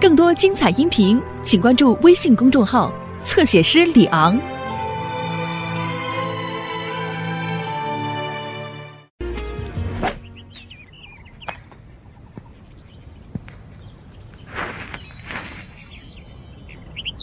[0.00, 4.38] 更多精彩音频，请关注微信公众号“侧写师李昂”。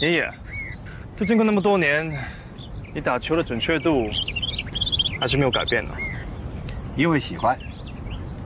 [0.01, 0.29] 爷爷，
[1.15, 2.13] 都经过那么多年，
[2.93, 4.05] 你打球的准确度
[5.21, 5.91] 还是没有改变呢。
[6.97, 7.57] 因为喜欢，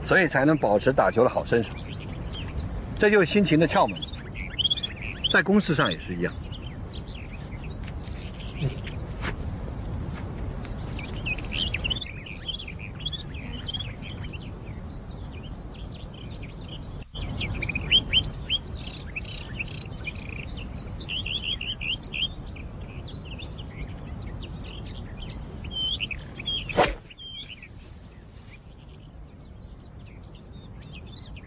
[0.04, 1.70] 所以才能保持打球的好身手。
[2.96, 3.98] 这就是心情的窍门，
[5.30, 6.32] 在公事上也是一样。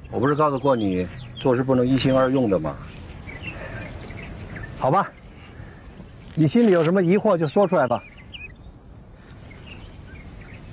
[0.10, 1.06] 我不是告诉过你，
[1.40, 2.78] 做事不能一心二用的吗？
[4.84, 5.10] 好吧，
[6.36, 8.04] 你心里有什么疑惑就说出来吧。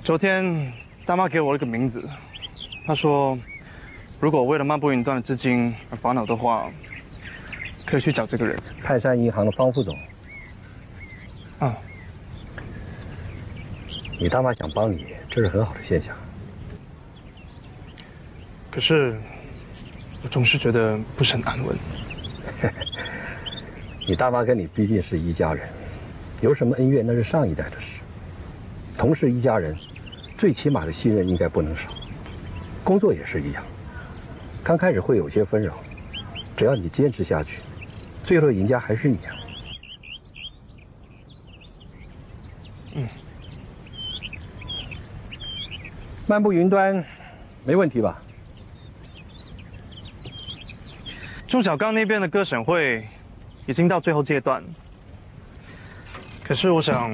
[0.03, 0.73] 昨天
[1.05, 2.03] 大妈给我了个名字，
[2.85, 3.39] 她说，
[4.19, 6.69] 如果为了漫步云端的资金而烦恼的话，
[7.85, 8.59] 可以去找这个人。
[8.83, 9.97] 泰山银行的方副总，
[11.59, 11.77] 啊，
[14.19, 16.13] 你大妈想帮你，这是很好的现象。
[18.69, 19.17] 可是
[20.21, 21.73] 我总是觉得不是很安稳。
[24.07, 25.69] 你大妈跟你毕竟是一家人，
[26.41, 28.01] 有什么恩怨那是上一代的事。
[28.97, 29.75] 同是一家人，
[30.37, 31.83] 最起码的信任应该不能少。
[32.83, 33.63] 工作也是一样，
[34.63, 35.77] 刚开始会有些纷扰，
[36.57, 37.59] 只要你坚持下去，
[38.23, 39.35] 最后赢家还是你啊。
[42.95, 43.07] 嗯，
[46.27, 47.05] 漫步云端，
[47.63, 48.21] 没问题吧？
[51.47, 53.07] 钟小刚那边的歌审会
[53.71, 54.61] 已经到最后阶段，
[56.43, 57.09] 可是我想，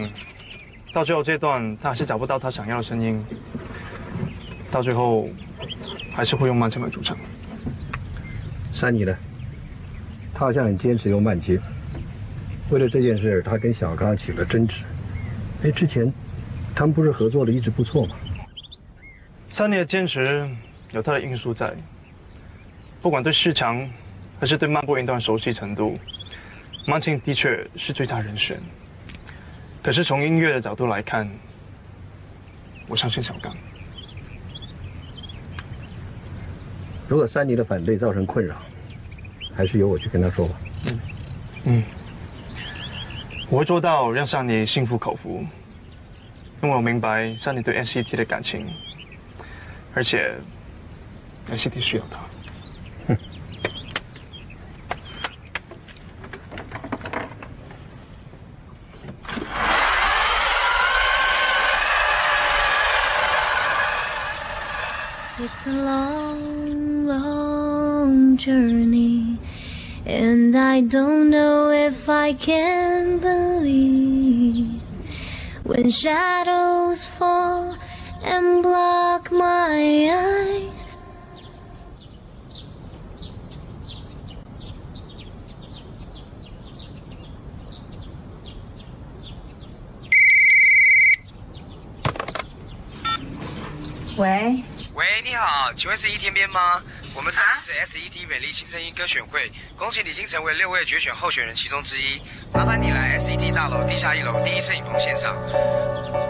[0.91, 3.23] 到最后阶段他还是找不到他想要的声音，
[4.71, 5.29] 到最后
[6.15, 7.15] 还是会用慢唱来主唱。
[8.73, 9.15] 山妮呢？
[10.33, 11.59] 他好像很坚持用慢接。
[12.71, 14.83] 为了这件事，他跟小刚起了争执。
[15.63, 16.11] 哎，之前
[16.73, 18.15] 他们不是合作的一直不错吗？
[19.51, 20.49] 三妮的坚持
[20.89, 21.71] 有他的因素在，
[22.99, 23.87] 不管对市场
[24.39, 25.99] 还是对漫步云端熟悉程度，
[26.89, 28.57] 曼青的确是最佳人选。
[29.83, 31.29] 可是从音乐的角度来看，
[32.87, 33.53] 我相信小刚。
[37.09, 38.55] 如果山妮的反对造成困扰，
[39.53, 40.55] 还是由我去跟他说吧。
[40.85, 40.99] 嗯，
[41.65, 41.83] 嗯，
[43.49, 45.45] 我会做到让山妮心服口服，
[46.63, 48.65] 因为我明白山妮对 NCT 的感情，
[49.93, 50.35] 而且
[51.49, 52.19] NCT 需要他。
[72.36, 74.82] if I can believe
[75.64, 77.74] when shadows fall
[78.22, 80.84] and block my eyes.
[94.18, 94.62] “喂，
[94.94, 96.82] 喂，你好，请问是一天边吗？
[97.17, 102.21] 我们这里是 SET 美丽新声音歌选会，恭喜你已经成为六位决选候选人其中之一，
[102.53, 105.35] 麻烦你来 SET 大楼地下一楼第一摄影棚现场。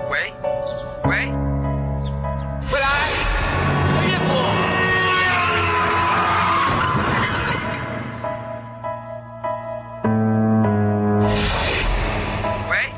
[0.10, 0.32] 喂，
[1.04, 1.28] 喂，
[2.72, 2.88] 未来，
[4.08, 4.32] 岳父。
[12.72, 12.90] 喂，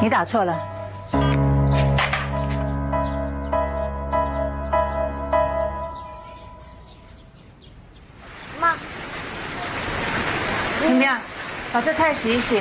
[0.00, 0.75] 你打错了。
[11.76, 12.58] 把这菜洗一洗，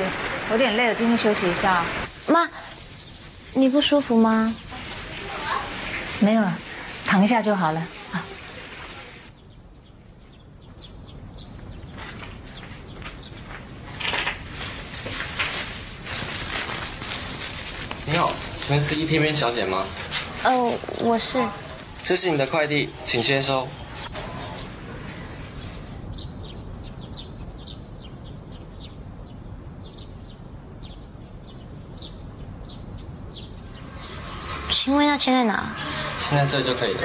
[0.49, 1.85] 我有点累了，今天休息一下。
[2.27, 2.49] 妈，
[3.53, 4.53] 你不舒服吗？
[6.19, 6.53] 没有了，
[7.05, 7.79] 躺一下就好了。
[8.11, 8.19] 啊，
[18.05, 19.85] 你好，请问是一天边小姐吗？
[20.43, 21.41] 哦，我是。
[22.03, 23.65] 这是你的快递，请先收。
[34.85, 35.63] 请问要签在哪？
[36.19, 37.01] 签在这就可以了。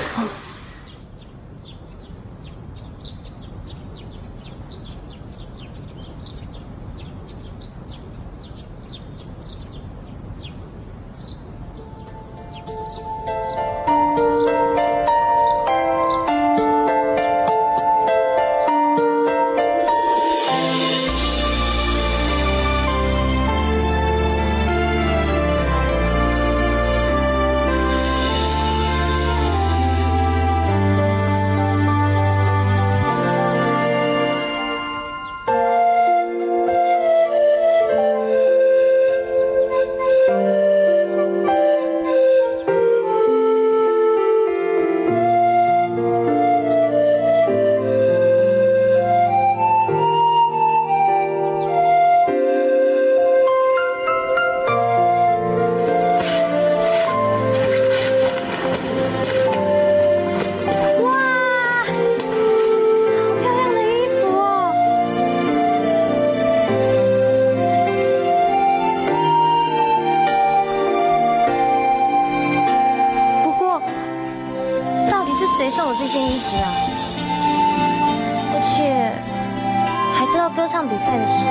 [80.91, 81.45] 比赛的事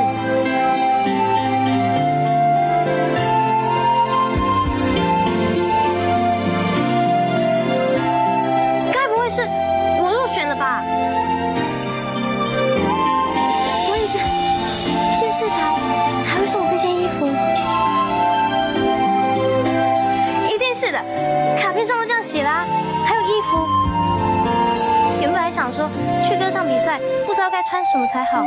[8.91, 9.41] 该不会是
[10.01, 10.83] 我入选了吧？
[13.85, 13.99] 所以
[15.21, 15.55] 电视台
[16.25, 17.25] 才会送我这件衣服。
[20.53, 20.99] 一定是的，
[21.57, 22.65] 卡片上都这样写啦，
[23.05, 23.65] 还有衣服。
[25.21, 25.89] 原本还想说
[26.27, 28.43] 去跟上比赛，不知道该穿什么才好。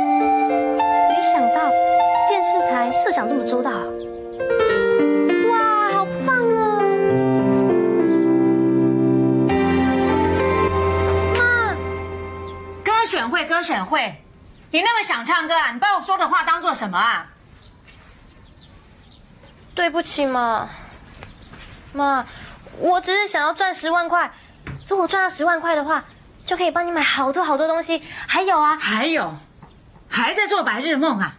[14.73, 15.71] 你那么想唱歌啊？
[15.71, 17.27] 你把我说的话当做什么啊？
[19.75, 20.67] 对不起嘛，
[21.93, 22.25] 妈，
[22.79, 24.31] 我只是想要赚十万块。
[24.87, 26.03] 如果赚到十万块的话，
[26.43, 28.01] 就可以帮你买好多好多东西。
[28.25, 29.35] 还有啊，还有，
[30.09, 31.35] 还在做白日梦啊？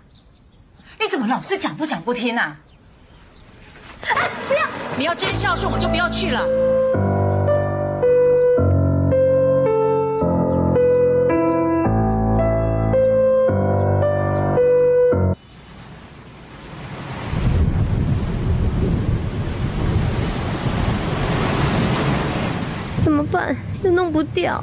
[1.01, 2.57] 你怎么老是讲不讲不听啊？
[4.47, 4.65] 不要！
[4.97, 6.74] 你要真孝顺，我就不要去了。
[24.35, 24.63] 掉。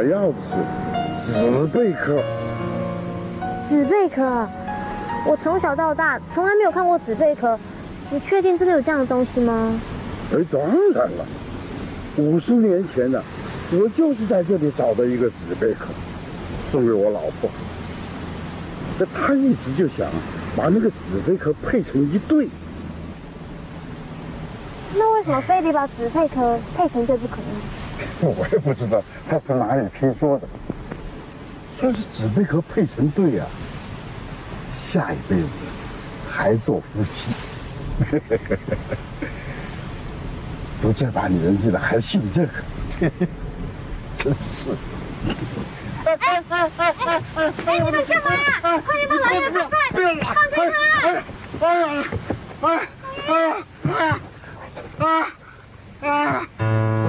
[0.00, 2.22] 我要的是紫贝壳。
[3.68, 4.48] 紫贝壳，
[5.28, 7.58] 我从小到大从来没有看过紫贝壳。
[8.10, 9.78] 你确定真的有这样的东西吗？
[10.32, 10.58] 哎，当
[10.94, 11.26] 然了，
[12.16, 13.22] 五十年前呢、
[13.72, 15.88] 我就是在这里找到一个紫贝壳，
[16.70, 17.50] 送给我老婆。
[18.98, 20.08] 那她一直就想
[20.56, 22.48] 把那个紫贝壳配成一对。
[24.94, 27.60] 那为什么非得把紫贝壳配成对不可呢？
[28.36, 30.46] 我也不知道他从哪里听说的，
[31.80, 33.46] 说是紫贝壳配成对啊，
[34.76, 35.48] 下一辈子
[36.30, 37.28] 还做夫妻。
[40.82, 42.52] 都这把年纪了还信这个，
[44.16, 44.70] 真是。
[46.06, 47.22] 哎哎哎哎
[47.66, 48.38] 哎，你们干嘛呀？
[48.62, 49.76] 快点把老爷爷放开！
[49.92, 50.18] 不要拉！
[50.32, 50.56] 放开
[51.58, 51.60] 他！
[51.60, 52.04] 哎呀！
[52.62, 52.64] 哎
[53.26, 53.38] 哎
[54.98, 55.26] 哎
[56.00, 56.99] 哎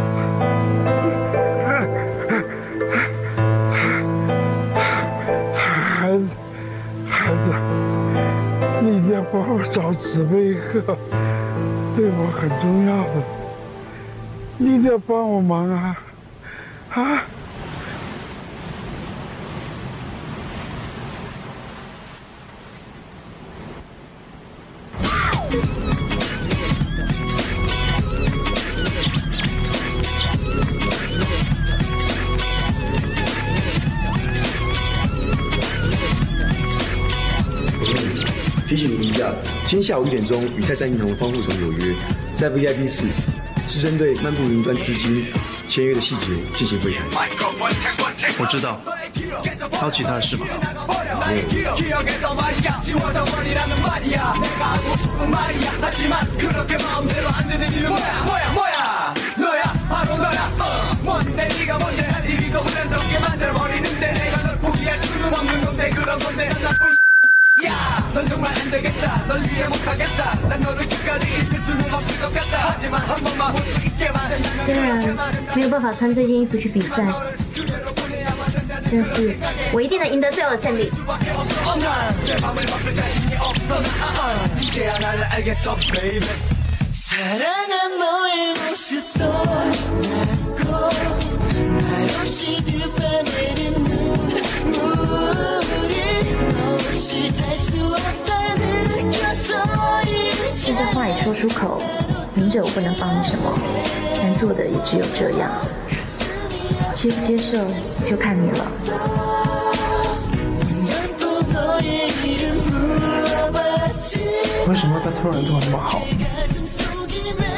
[9.54, 10.80] 我找紫贝壳，
[11.94, 13.22] 对我很重要的，
[14.58, 15.98] 你一定要帮我忙啊！
[16.94, 17.24] 啊！
[39.72, 41.96] 今天下午一点钟与泰山银行方副总有约，
[42.36, 43.06] 在 VIP 室，
[43.70, 45.32] 是针对漫步云端资金
[45.70, 47.02] 签约的细节进行会谈。
[48.38, 48.82] 我知道，
[49.80, 50.46] 还有其他的事吧？
[68.71, 69.27] 되겠다.
[69.27, 70.49] 널 위해 못하겠다.
[70.49, 72.73] 난 너를 끝까지 잊을 수는 없을 것 같다.
[72.75, 75.55] 하지만 한 번만 볼 수 있게만 된다면 그렇게만 된다.
[75.55, 76.97] 没有办法穿这件衣服去比赛，
[78.91, 79.37] 但是
[79.73, 80.91] 我一定能赢得最后的胜利。
[86.93, 90.91] 사랑한 너의 모습도 나고
[91.59, 93.60] 말없이 그 밤에
[97.02, 97.18] she
[101.10, 101.82] 已说出口，
[102.36, 103.52] 明哲我不能帮你什么
[104.22, 105.50] 能做的也只有这样。
[106.94, 107.58] 接不接受
[108.08, 108.72] 就看你了。
[114.68, 116.04] 为什么他突然对我那么好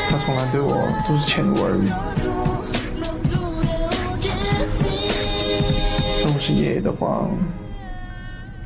[0.09, 0.73] 他从来对我
[1.07, 1.89] 都是迁就而已。
[6.23, 7.27] 都不是爷爷的话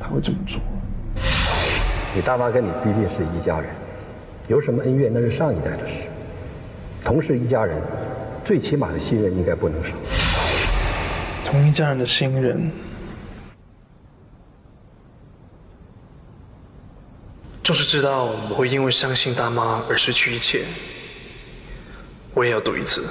[0.08, 0.58] 他会这么做。
[2.14, 3.68] 你大妈跟你毕竟是一家人，
[4.48, 5.94] 有什么恩怨那是上一代的事。
[7.04, 7.78] 同是一家人，
[8.44, 9.90] 最起码的信任应该不能少。
[11.44, 12.70] 同一家人的信任，
[17.62, 20.64] 就是知道我会因为相信大妈而失去一切。
[22.32, 23.06] 我也要赌一次。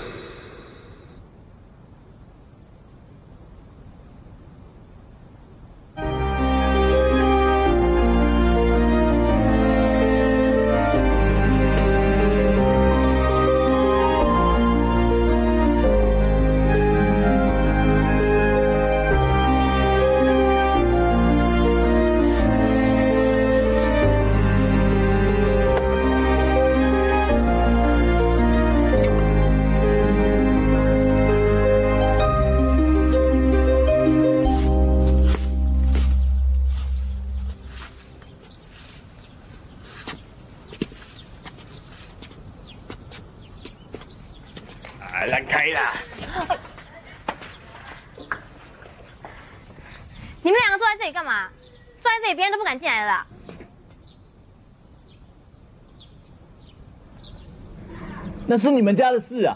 [58.57, 59.55] 那是你们家的事啊，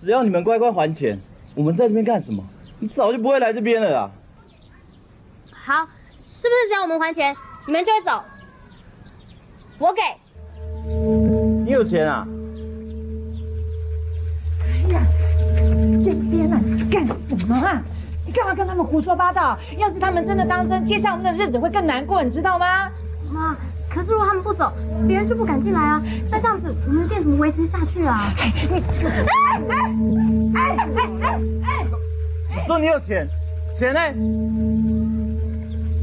[0.00, 1.20] 只要你们乖乖还钱，
[1.54, 2.42] 我们在这边干什么？
[2.78, 4.10] 你早就不会来这边了啦。
[5.52, 8.24] 好，是不是只要我们还钱，你们就会走？
[9.78, 10.00] 我给。
[11.66, 12.26] 你有钱啊？
[14.62, 15.02] 哎呀，
[16.02, 17.82] 这边啊，你干什么啊？
[18.24, 19.58] 你干嘛跟他们胡说八道？
[19.76, 22.90] 要是他们真的当真，接下来我们的日子会更难过，你知道吗？
[23.30, 23.54] 妈，
[23.94, 24.72] 可是如果他们不走，
[25.06, 26.02] 别人就不敢进来啊。
[26.30, 28.32] 那这样子，我们的店怎么维持下去啊？
[28.38, 29.12] 哎，你，哎
[29.70, 29.78] 哎
[30.54, 30.58] 哎
[30.94, 31.86] 哎哎哎！
[32.56, 33.28] 你说你有钱，
[33.78, 34.00] 钱呢？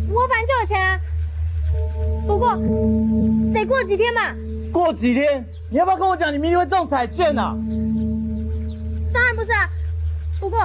[0.09, 0.99] 我本来就有钱啊，
[2.27, 2.55] 不过
[3.53, 4.21] 得过几天嘛。
[4.71, 5.45] 过几天？
[5.69, 7.55] 你要不要跟我讲，你明天会中彩券啊？
[9.13, 9.69] 当然不是啊，
[10.39, 10.59] 不过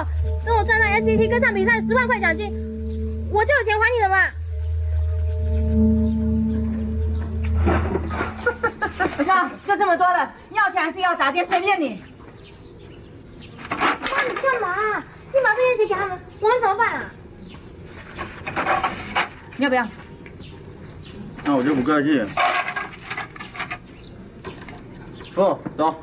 [0.45, 2.53] 等我赚到 SCT 歌唱比赛十万块奖金，
[3.29, 4.17] 我就有钱还你了嘛。
[9.17, 12.03] 你看，就这么多了，要钱还是要砸店，随便你。
[13.69, 15.03] 妈，你干嘛？
[15.33, 17.11] 你把这些钱给他们，我们怎么办啊？
[19.57, 19.85] 你要不要？
[21.43, 22.25] 那我就不客气
[25.33, 25.41] 不。
[25.41, 25.95] 哦，走。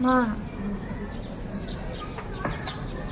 [0.00, 0.34] 妈，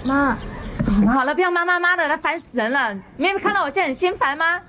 [0.05, 0.39] 妈，
[1.13, 2.95] 好了，不要妈妈妈的，他烦死人了。
[2.95, 4.61] 你没有看到我现在很心烦吗？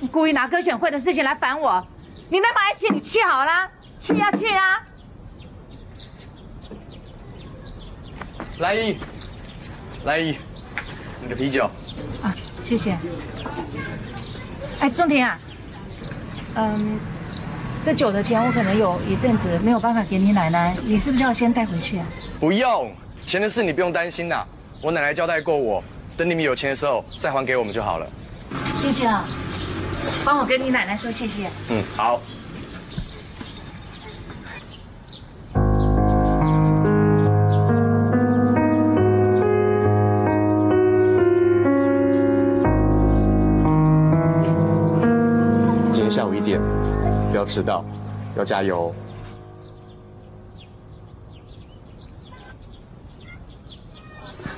[0.00, 1.86] 你故意拿歌选会的事情来烦我，
[2.30, 3.68] 你那么爱去，你去好啦，
[4.00, 4.82] 去呀、去呀、
[8.58, 8.96] 来一，
[10.04, 10.36] 来一，
[11.22, 11.70] 你的啤酒。
[12.22, 12.96] 啊，谢谢。
[14.78, 15.38] 哎，仲庭啊，
[16.54, 16.98] 嗯，
[17.82, 22.06] 这酒的钱我可能有一阵子没有办法给你奶奶，你是不是要先带回去啊？
[22.38, 22.92] 不用，
[23.24, 24.46] 钱的事你不用担心啦。
[24.82, 25.82] 我奶奶交代过我，
[26.16, 28.06] 等你们有钱的时候再还给我们就好了。
[28.76, 29.24] 谢谢啊，
[30.24, 31.48] 帮我跟你奶奶说谢谢。
[31.70, 32.20] 嗯，好。
[45.92, 46.60] 今天下午一点，
[47.30, 47.84] 不要迟到，
[48.36, 48.92] 要加油。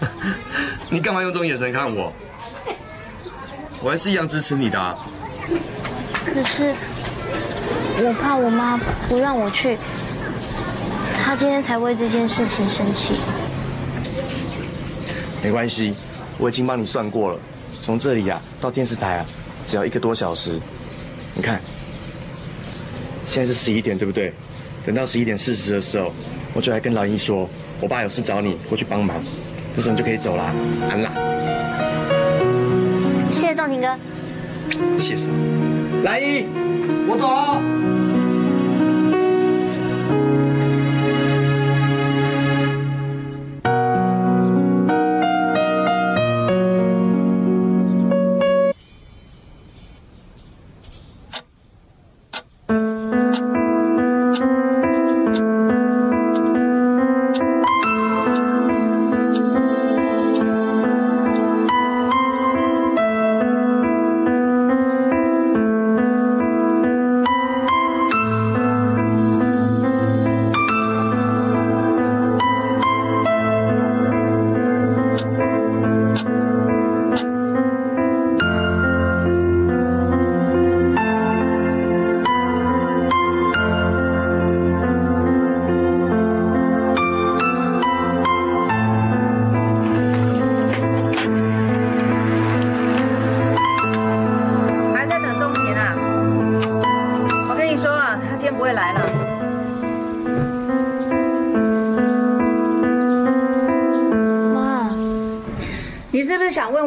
[0.88, 2.10] 你干嘛用这种眼神看我？
[3.82, 4.96] 我还是一样支持你的、啊。
[6.24, 6.74] 可是
[7.98, 9.76] 我怕我妈不让我去，
[11.22, 13.16] 她今天才为这件事情生气。
[15.42, 15.94] 没关系，
[16.38, 17.38] 我已经帮你算过了，
[17.80, 19.26] 从这里啊到电视台啊，
[19.66, 20.58] 只要一个多小时。
[21.34, 21.60] 你看，
[23.32, 24.30] 现在是十一点，对不对？
[24.84, 26.12] 等到十一点四十的时候，
[26.52, 27.48] 我就来跟老鹰说，
[27.80, 29.24] 我爸有事找你过去帮忙，
[29.74, 30.54] 这时候你就可以走啦，
[30.90, 31.10] 安啦。
[33.30, 33.96] 谢谢仲庭哥。
[34.98, 35.34] 谢什么？
[36.04, 36.44] 来一，
[37.08, 37.81] 我走了。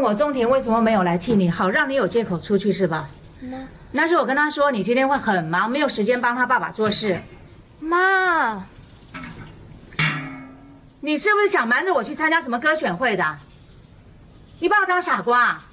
[0.05, 3.09] 我中田为什么没有来替你，好让你有借口出去是吧？
[3.41, 7.19] 妈，那是我跟他说你今天会很忙，没有时间帮他爸爸做事。
[7.79, 8.67] 妈，
[10.99, 13.39] 你是不是想瞒着我去参加什么歌选会的？
[14.59, 15.65] 你把我当傻瓜啊？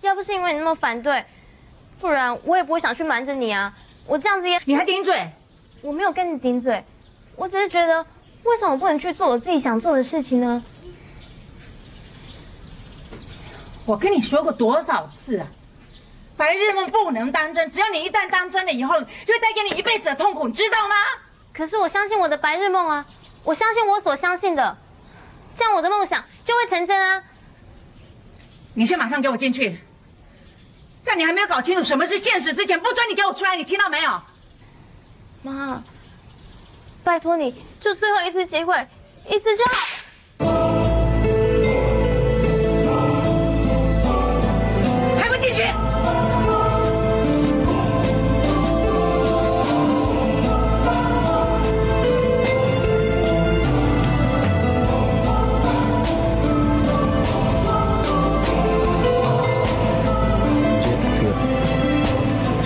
[0.00, 1.26] 要不是因为你那么反对，
[2.00, 3.74] 不然我也不会想去瞒着你啊。
[4.06, 4.58] 我这样子也……
[4.64, 5.30] 你还顶嘴？
[5.82, 6.82] 我没有跟你顶嘴，
[7.36, 8.06] 我只是觉得，
[8.44, 10.64] 为什么我不能去做我自己想做的事情呢？
[13.86, 15.46] 我跟你说过多少次啊？
[16.36, 20.94] 白日梦不能当真，只要你一旦当真了以后，就会带给你一辈子的痛苦，你知道吗？
[21.52, 23.06] 可是我相信我的白日梦啊，
[23.44, 24.76] 我相信我所相信的，
[25.54, 27.22] 这样我的梦想就会成真啊。
[28.72, 29.78] 你先马上给我进去，
[31.02, 34.20] 在你还没有搞清楚什么是现实之前，不准你给我出来，你听到没有？
[35.42, 35.82] 妈，
[37.04, 38.88] 拜托你，就最后一次机会，
[39.28, 39.93] 一次就好。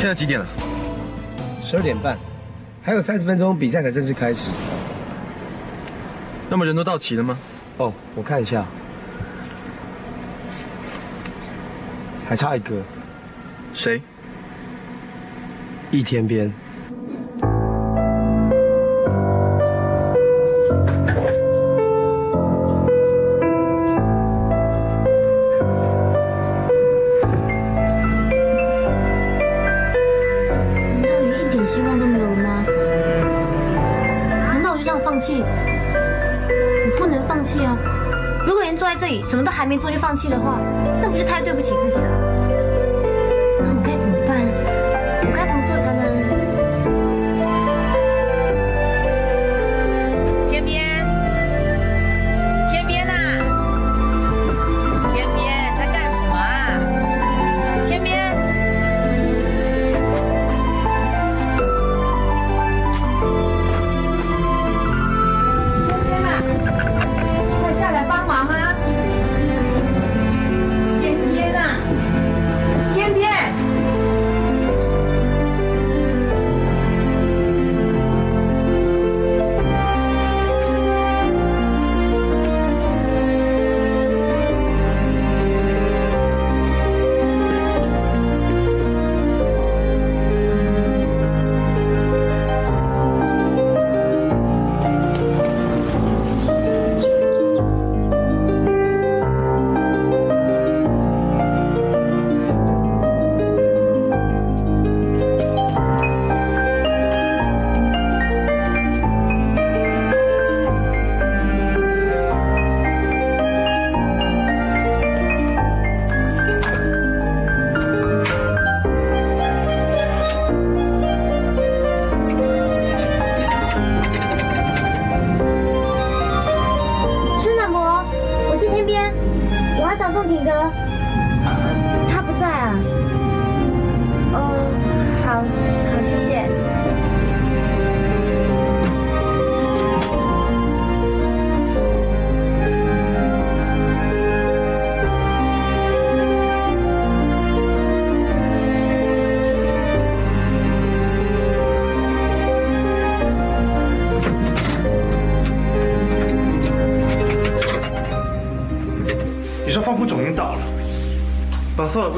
[0.08, 0.46] 现在几点了？
[1.62, 2.16] 十二点半，
[2.82, 4.48] 还有三十分钟比赛才正式开始。
[6.48, 7.38] 那么人都到齐了吗？
[7.76, 8.64] 哦，我看一下，
[12.26, 12.76] 还差一个，
[13.74, 14.00] 谁？
[15.90, 16.50] 易天边。
[39.28, 40.58] 什么都还没做就放弃的话，
[41.02, 42.27] 那不是太对不起自己了？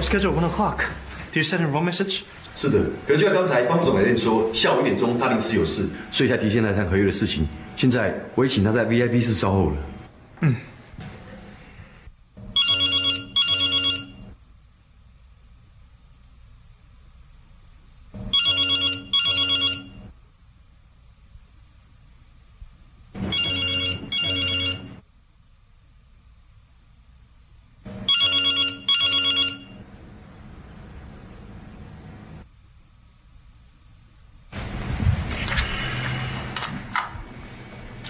[0.01, 0.85] ，But I thought we scheduled one o'clock.
[1.33, 2.23] Do you send a wrong message?
[2.57, 7.47] 是的，可是就像刚才方副总来电说，下午一点钟他临时有事，所以才提前来谈合约的事情。
[7.77, 9.77] 现在我也请他在 VIP 室稍候了。
[10.41, 10.57] 嗯。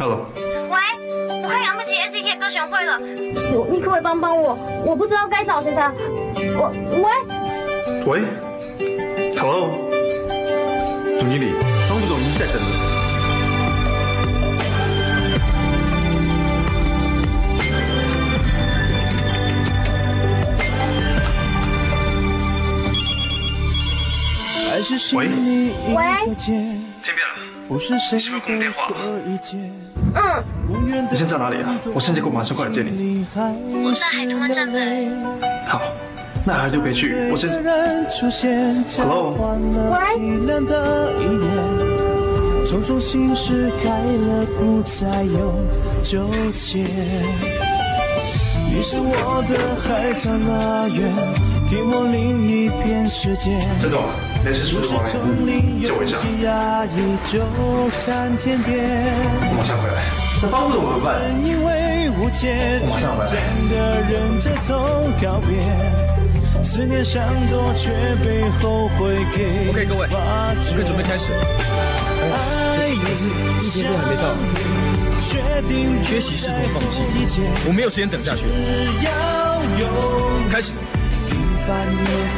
[0.00, 0.78] Hello，喂，
[1.42, 3.34] 我快养不起 SCT 的歌选会了，你
[3.70, 4.56] 你可不可以帮帮我？
[4.86, 5.94] 我不知道该找谁才好。
[6.56, 7.04] 我喂，
[8.06, 8.22] 喂
[9.36, 9.68] ，Hello，
[11.18, 11.52] 总经理，
[11.86, 12.62] 方副总已经在等了。
[25.12, 25.28] 喂，
[25.94, 26.00] 喂，
[27.72, 28.90] 你是不是公电话？
[28.96, 29.22] 嗯，
[31.08, 31.78] 你现在在哪里啊？
[31.94, 33.24] 我现在过马上过来接你。
[33.36, 35.08] 我在海豚湾站牌。
[35.68, 35.80] 好，
[36.44, 37.62] 那还就别去，我现在。
[38.98, 39.36] Hello，
[42.66, 45.54] 种种心事开了，不再有
[46.02, 46.88] 纠结。
[48.68, 51.14] 你是我的海角乐园，
[51.70, 53.60] 给我另一片世界。
[53.80, 54.02] 郑总，
[54.42, 55.12] 联系是不是王源？
[55.82, 56.16] 借我一下。
[59.50, 60.00] 我马上回来。
[60.42, 61.20] 那方副总怎么办？
[61.44, 63.28] 因为无解我马上回来。
[65.20, 65.60] 告别，
[66.64, 67.04] 思念
[67.74, 67.92] 却
[68.24, 69.68] 被后悔给。
[69.68, 70.16] OK，各位，我
[70.74, 71.32] 们准备开始。
[72.32, 74.24] 哎，可是一天都还没到。
[76.02, 77.02] 缺席试图放弃，
[77.68, 78.46] 我没有时间等下去。
[80.50, 80.72] 开始。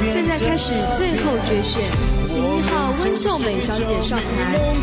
[0.04, 1.82] 现在开始最后决选，
[2.24, 4.24] 十一号温秀美小姐上台。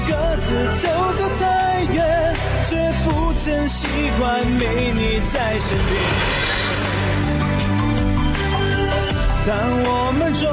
[0.08, 0.48] 各自
[0.82, 3.88] 走得太远，却不曾习
[4.20, 5.90] 惯没你在身边。
[9.46, 10.44] 当我们终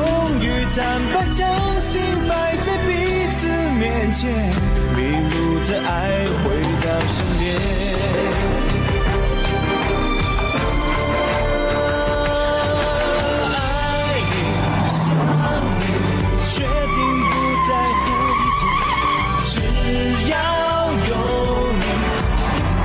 [0.40, 2.90] 于坦白将心摆在彼
[3.30, 4.30] 此面前，
[4.94, 4.98] 迷
[5.30, 5.34] 路
[5.66, 5.90] 的爱
[6.42, 6.44] 回
[6.82, 8.05] 到身边。
[17.30, 17.32] 不
[17.66, 17.70] 再
[18.02, 18.62] 后一天，
[19.46, 19.54] 只
[20.30, 20.34] 要
[21.08, 21.12] 有
[21.72, 21.84] 你，
[22.36, 22.40] 平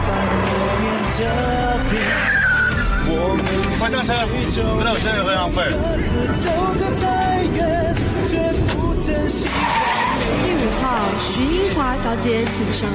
[0.06, 0.08] 凡
[0.42, 1.18] 也变特
[1.90, 1.94] 别。
[3.08, 3.40] 我们
[3.80, 4.10] 快上车，
[4.78, 5.58] 不然我现在会浪费。
[10.44, 10.84] 第五号
[11.18, 12.94] 徐英华小姐请上台。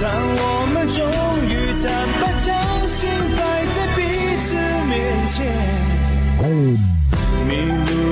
[0.00, 0.98] 当我们终
[1.46, 1.84] 于坦
[2.20, 2.48] 白将
[2.88, 2.98] 心
[3.36, 3.98] 摆在彼
[4.40, 4.56] 此
[4.88, 4.90] 面
[5.28, 5.36] 前，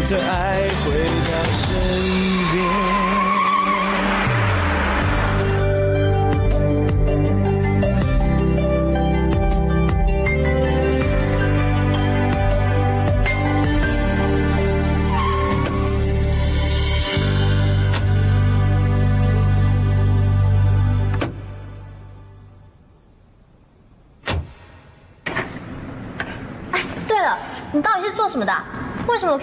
[0.08, 0.90] 的爱回
[1.26, 1.68] 到身
[2.52, 2.79] 边。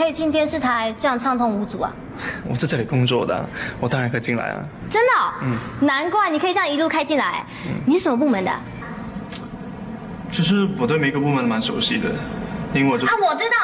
[0.08, 1.91] 可以进电视台这样畅通无阻啊？
[2.48, 3.46] 我在这里工作的，
[3.82, 4.63] 我当然可以进来啊。
[4.89, 5.34] 真的、哦？
[5.41, 7.46] 嗯，难怪你可以这样一路开进来。
[7.86, 8.52] 你是什么部门的？
[10.32, 12.10] 其实我对每个部门蛮熟悉的，
[12.74, 13.56] 因为我就啊，我知道，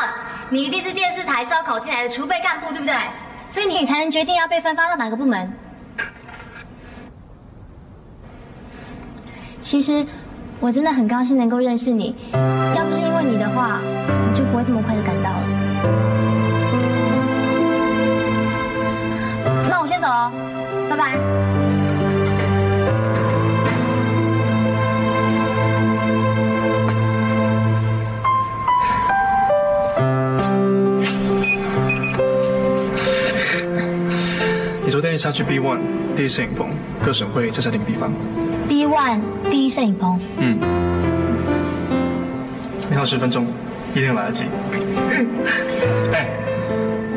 [0.49, 2.93] 你一定是电视台招考进来的储备干部，对不对？
[3.47, 5.49] 所以你才能决定要被分发到哪个部门。
[9.61, 10.05] 其实
[10.59, 15.62] 我真的很高兴能够认识你，要不是因为你的话，我就不会这么快就赶到了。
[19.69, 20.31] 那我先走了，
[20.89, 21.17] 拜拜。
[34.85, 35.79] 你昨天下去 B One
[36.15, 36.67] 第一摄影棚
[37.03, 38.11] 各省会在在那个地方。
[38.67, 40.59] B One 第一摄影棚，嗯，
[42.89, 43.47] 你还有十分钟，
[43.95, 44.45] 一定来得及。
[44.71, 45.25] 嗯，哎，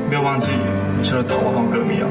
[0.09, 0.53] 没有忘记
[0.99, 2.09] 你是头号歌迷啊！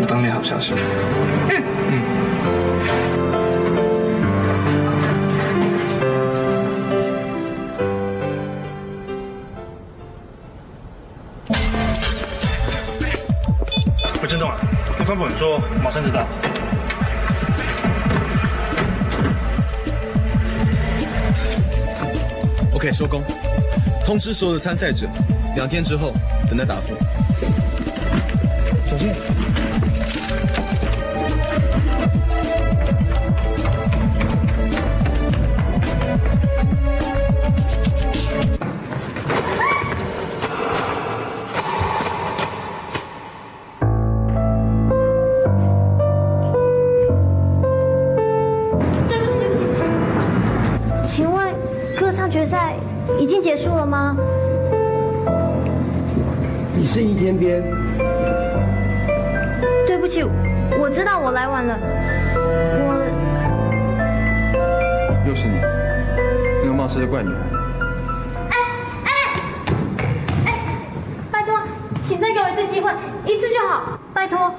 [0.00, 0.74] 我当你好消息。
[1.50, 1.92] 嗯嗯。
[14.20, 14.56] 不震动啊！
[14.96, 16.10] 跟方本说，马上知
[22.92, 23.22] 收工。
[24.04, 25.06] 通知所有的参赛者，
[25.54, 26.12] 两天之后
[26.48, 26.94] 等待答复。
[28.88, 29.37] 小心。
[52.38, 52.76] 决赛
[53.18, 54.16] 已经结束了吗？
[56.76, 57.60] 你是一天边，
[59.84, 60.22] 对不起，
[60.80, 61.76] 我知道我来晚了。
[62.86, 62.94] 我
[65.26, 65.56] 又是你，
[66.62, 67.40] 那个冒失的怪女孩。
[71.32, 71.58] 拜托，
[72.00, 72.92] 请再给我一次机会，
[73.26, 74.54] 一次就好，拜托。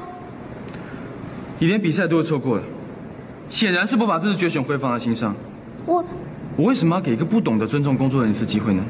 [1.60, 2.64] 你连比赛都会错过了，
[3.48, 5.34] 显然是不把这次决选会放在心上。
[5.86, 6.04] 我
[6.60, 8.84] 我为什么要给一个不懂得尊重工作的人一次机会呢？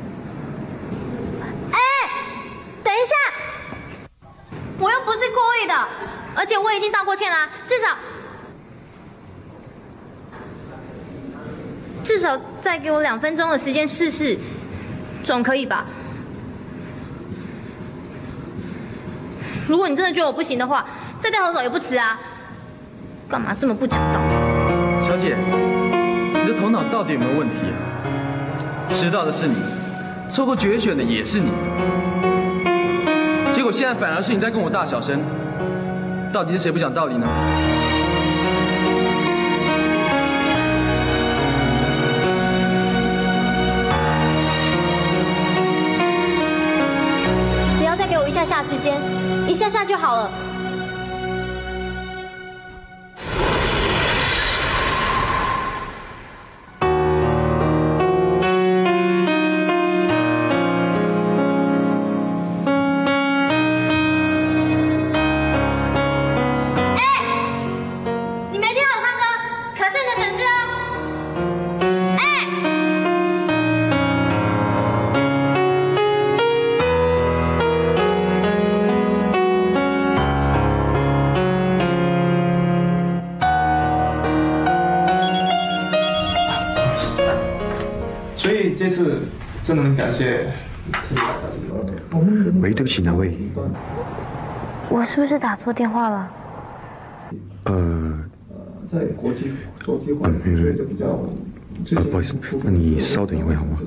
[2.84, 3.14] 等一下，
[4.80, 5.76] 我又不是故意的，
[6.34, 7.96] 而且我已经道过歉啦，至少
[12.04, 14.36] 至少再给我两分钟的时间试试，
[15.24, 15.86] 总可以吧？
[19.68, 20.88] 如果你真的觉得我不行的话，
[21.22, 22.20] 再带我走也不迟啊。
[23.30, 25.06] 干嘛这么不讲道理？
[25.06, 25.38] 小姐，
[26.60, 27.80] 头脑到底有没有问题啊？
[28.90, 29.56] 迟到的是你，
[30.30, 31.50] 错过决选的也是你，
[33.54, 35.22] 结果现在反而是你在跟我大小声，
[36.34, 37.26] 到底是谁不讲道理呢？
[47.78, 49.00] 只要再给我一下下时间，
[49.48, 50.30] 一下下就好了。
[95.40, 96.30] 是打错电话了？
[97.64, 98.20] 呃，
[98.92, 99.54] 在国际
[99.86, 101.08] 国际嗯嗯，比较
[101.98, 103.80] 啊，不好意思，那你稍等一会好吗？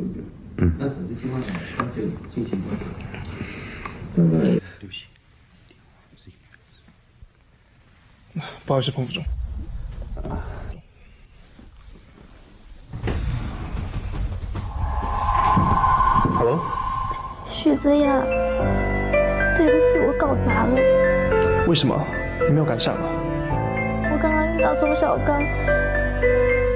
[0.56, 0.72] 嗯。
[0.78, 2.58] 那紧急情况下，那就进行
[4.16, 4.38] 大概
[4.80, 5.04] 对不起，
[8.64, 9.22] 不好意思，彭副总。
[16.38, 16.60] Hello，
[17.50, 18.24] 许泽雅，
[19.56, 21.01] 对不起，我搞砸了。
[21.68, 21.94] 为什么
[22.46, 23.00] 你没有赶上啊？
[24.12, 25.40] 我刚刚遇到钟小刚，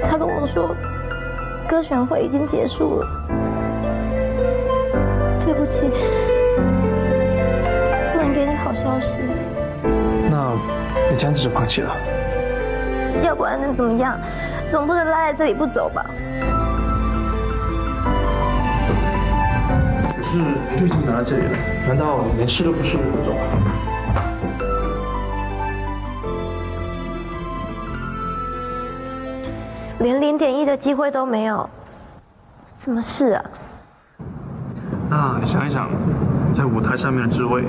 [0.01, 0.75] 他跟我说
[1.67, 3.07] 歌选会已经结束了。
[5.45, 5.91] 对不起，
[8.11, 9.13] 不能给你好消息，
[10.31, 10.53] 那
[11.11, 11.95] 你这样子就放弃了？
[13.23, 14.17] 要不然能怎么样？
[14.71, 16.05] 总不能赖在这里不走吧？
[20.15, 23.33] 可是你都已经来到这里了，难道连试都不试不走
[29.99, 31.67] 连零点一的机会都没有，
[32.79, 33.43] 什么事啊？
[35.09, 35.89] 那你想一想，
[36.55, 37.63] 在舞台上面的滋味，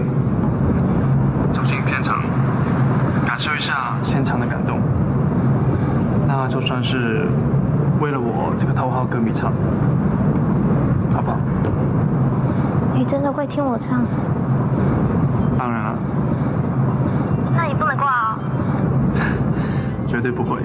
[1.53, 2.23] 走进现场，
[3.27, 4.79] 感受一下现场的感动，
[6.27, 7.27] 那就算是
[8.01, 9.51] 为了我这个头号歌迷唱，
[11.11, 11.39] 好不好？
[12.95, 14.05] 你真的会听我唱？
[15.57, 15.99] 当然了，
[17.57, 18.39] 那你不能挂哦。
[20.07, 20.61] 绝对不会。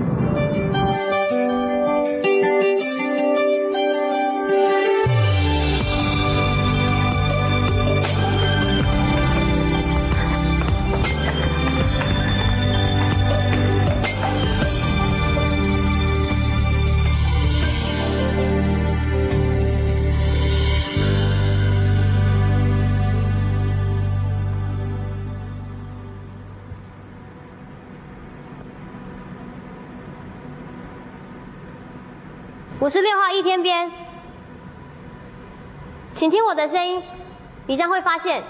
[32.84, 33.90] 我是六号一天边
[36.14, 37.02] 请听我的声音
[37.66, 38.44] 你将会发现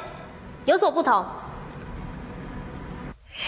[0.65, 1.24] 有所不同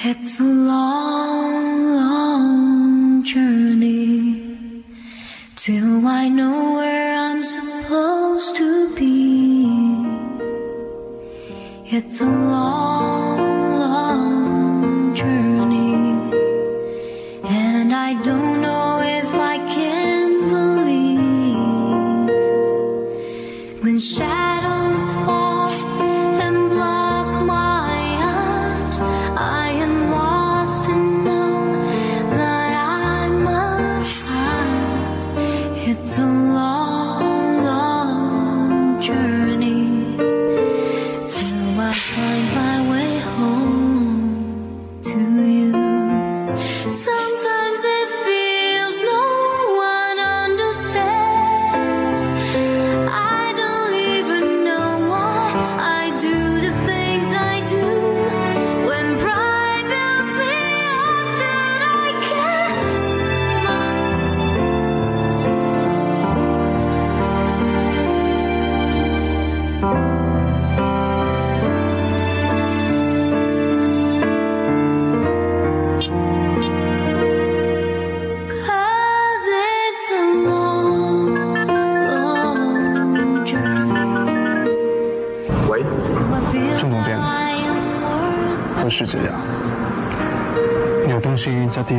[0.03, 4.53] it's a long long journey
[5.55, 9.65] to i know where i'm supposed to be
[11.89, 16.15] it's a long long journey
[17.43, 18.44] and i don't
[24.05, 24.34] shine.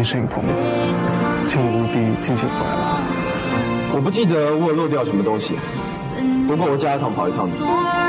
[0.07, 0.40] 摄影棚
[1.49, 3.03] 请你务必清醒回来。
[3.92, 5.57] 我不记得我有漏掉什么东西。
[6.47, 7.51] 不过我加一趟跑一趟。
[7.51, 8.06] 的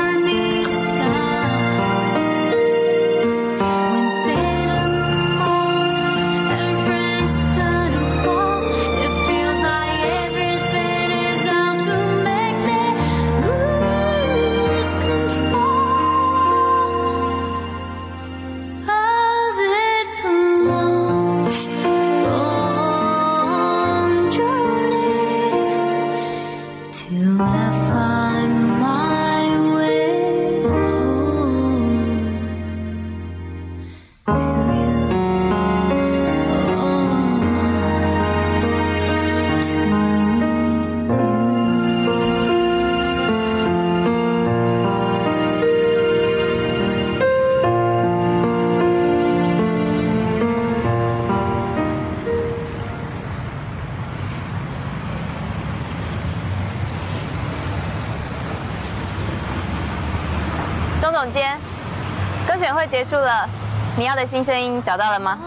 [63.08, 63.48] 束了
[63.96, 65.38] 你要的新声音找到了吗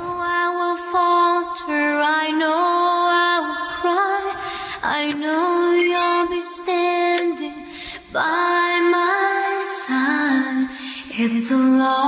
[4.83, 7.65] i know you'll be standing
[8.11, 10.69] by my side
[11.13, 12.00] It's a long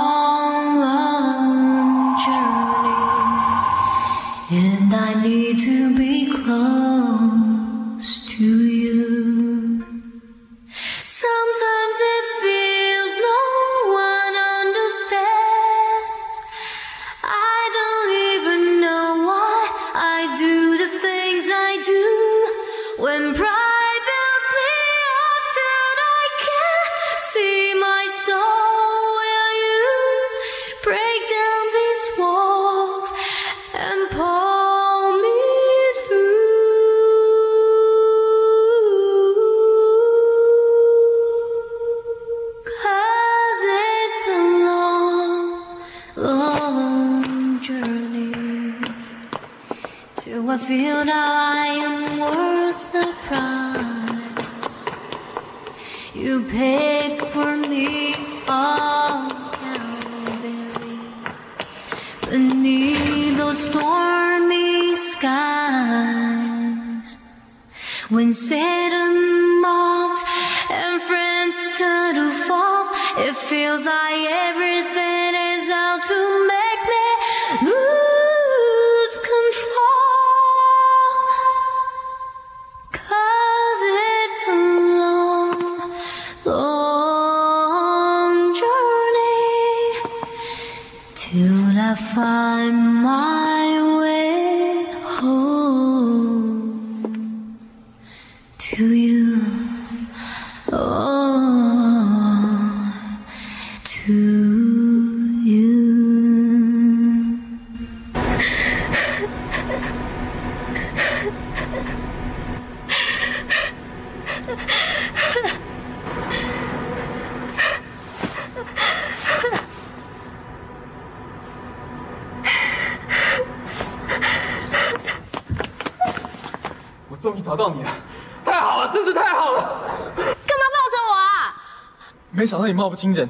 [132.54, 133.28] 想到你貌不惊人，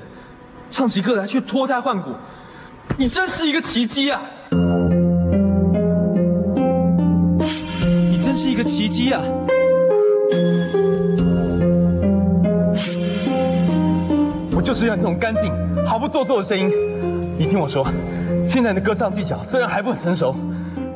[0.68, 2.10] 唱起歌来却脱胎换骨，
[2.98, 4.20] 你真是一个奇迹啊！
[8.10, 9.22] 你真是一个奇迹啊！
[14.54, 15.50] 我就是要这种干净、
[15.86, 16.70] 毫不做作的声音。
[17.38, 17.82] 你听我说，
[18.46, 20.36] 现在的歌唱技巧虽然还不很成熟，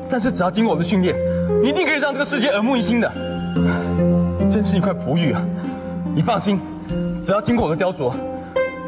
[0.07, 1.15] 但是只要经过我的训练，
[1.63, 3.11] 你一定可以让这个世界耳目一新的。
[4.39, 5.43] 你真是一块璞玉啊！
[6.13, 6.59] 你放心，
[7.29, 8.11] 只要经过我的雕琢，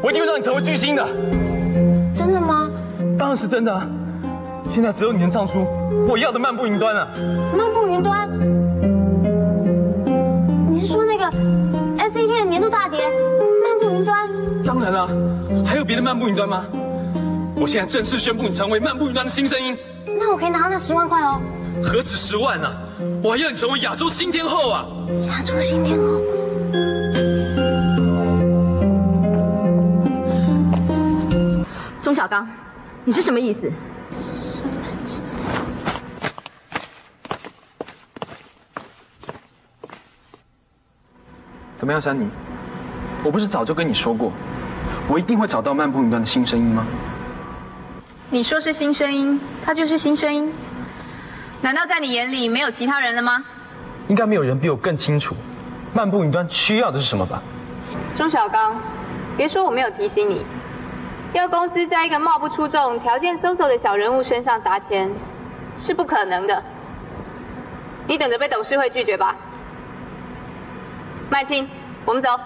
[0.02, 1.06] 我一定会让你成为巨星的。
[2.12, 2.68] 真的吗？
[3.16, 3.86] 当然是真的啊！
[4.74, 5.64] 现在只有你能唱出
[6.08, 7.08] 我要的漫步云端了。
[7.56, 8.28] 漫步云端？
[10.68, 11.24] 你是说那个
[11.98, 12.98] SAT 的年度大碟
[13.62, 14.28] 漫步云端？
[14.64, 15.08] 当然了，
[15.64, 16.64] 还有别的漫步云端吗？
[17.54, 19.78] 我现在正式宣布你成为漫步云端的新声音。
[20.18, 21.40] 那我可以拿到那十万块哦？
[21.80, 22.72] 何止十万啊！
[23.22, 24.84] 我还要你成为亚洲新天后啊！
[25.28, 26.20] 亚洲新天后？
[32.12, 32.46] 钟小刚，
[33.06, 33.72] 你是什么意思？
[41.78, 42.28] 怎么样，珊妮？
[43.24, 44.30] 我不是早就跟你说过，
[45.08, 46.84] 我一定会找到漫步云端的新声音吗？
[48.28, 50.52] 你说是新声音，它就是新声音。
[51.62, 53.42] 难道在你眼里没有其他人了吗？
[54.08, 55.34] 应该没有人比我更清楚，
[55.94, 57.42] 漫步云端需要的是什么吧？
[58.14, 58.76] 钟小刚，
[59.34, 60.44] 别说我没有提醒你，
[61.32, 65.10] 要公司在一个貌不出众、条件搜索的小人物身上砸钱，
[65.78, 66.62] 是不可能的。
[68.06, 69.36] 你等着被董事会拒绝吧。
[71.30, 71.68] 麦青，
[72.04, 72.38] 我们走。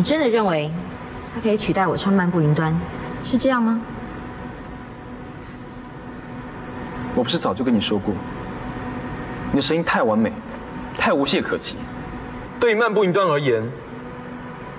[0.00, 0.70] 你真的认为
[1.34, 2.72] 他可以取代我唱《漫步云端》，
[3.30, 3.78] 是这样吗？
[7.14, 8.14] 我不是早就跟你说过，
[9.50, 10.32] 你的声音太完美，
[10.96, 11.76] 太无懈可击。
[12.58, 13.70] 对于漫步云端而言，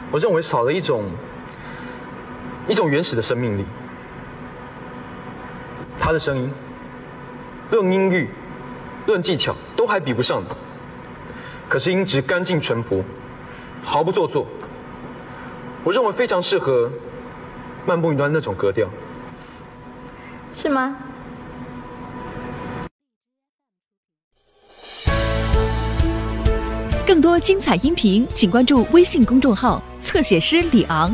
[0.10, 1.04] 我认为少了一种
[2.68, 3.66] 一种原始的生命力。
[6.00, 6.52] 他的声音，
[7.70, 8.28] 论音域、
[9.06, 10.48] 论技巧都还比不上你，
[11.70, 13.04] 可是音质干净淳朴，
[13.84, 14.48] 毫不做作。
[15.84, 16.92] 我认为非常适合
[17.88, 18.88] 漫步云端那种格调，
[20.54, 20.96] 是吗？
[27.06, 31.12] 更多精彩音频，请关注微信公众号“侧写师李昂”。